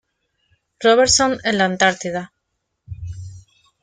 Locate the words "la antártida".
1.59-2.33